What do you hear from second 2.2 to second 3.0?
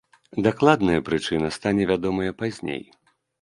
пазней.